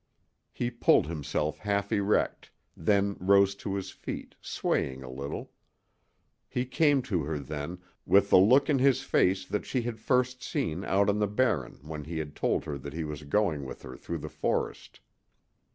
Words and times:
He 0.51 0.71
pulled 0.71 1.05
himself 1.05 1.59
half 1.59 1.91
erect, 1.91 2.49
then 2.75 3.17
rose 3.19 3.53
to 3.57 3.75
his 3.75 3.91
feet, 3.91 4.33
swaying 4.41 5.03
a 5.03 5.09
little. 5.11 5.51
He 6.49 6.65
came 6.65 7.03
to 7.03 7.21
her 7.21 7.37
then, 7.37 7.77
with 8.07 8.31
the 8.31 8.39
look 8.39 8.67
in 8.67 8.79
his 8.79 9.03
face 9.03 9.45
she 9.61 9.83
had 9.83 9.99
first 9.99 10.41
seen 10.41 10.83
out 10.83 11.07
on 11.07 11.19
the 11.19 11.27
Barren 11.27 11.81
when 11.87 12.05
he 12.05 12.17
had 12.17 12.35
told 12.35 12.65
her 12.65 12.79
that 12.79 12.93
he 12.93 13.03
was 13.03 13.21
going 13.25 13.63
with 13.63 13.83
her 13.83 13.95
through 13.95 14.17
the 14.17 14.27
forest. 14.27 15.01